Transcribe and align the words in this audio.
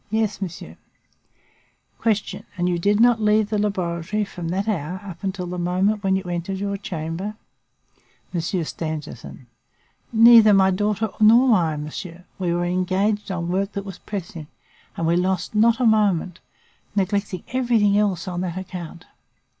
Yes, 0.09 0.41
monsieur. 0.41 0.77
"Q. 2.01 2.43
And 2.57 2.67
you 2.67 2.79
did 2.79 2.99
not 2.99 3.21
leave 3.21 3.51
the 3.51 3.59
laboratory 3.59 4.25
from 4.25 4.47
that 4.47 4.67
hour 4.67 4.99
up 5.05 5.21
to 5.33 5.45
the 5.45 5.59
moment 5.59 6.03
when 6.03 6.15
you 6.15 6.23
entered 6.23 6.57
your 6.57 6.75
chamber? 6.75 7.35
"M. 8.33 8.41
Stangerson. 8.41 9.45
Neither 10.11 10.55
my 10.55 10.71
daughter 10.71 11.11
nor 11.19 11.55
I, 11.55 11.77
monsieur. 11.77 12.23
We 12.39 12.51
were 12.51 12.65
engaged 12.65 13.29
on 13.29 13.49
work 13.49 13.73
that 13.73 13.85
was 13.85 13.99
pressing, 13.99 14.47
and 14.97 15.05
we 15.05 15.15
lost 15.15 15.53
not 15.53 15.79
a 15.79 15.85
moment, 15.85 16.39
neglecting 16.95 17.43
everything 17.49 17.95
else 17.95 18.27
on 18.27 18.41
that 18.41 18.57
account. 18.57 19.05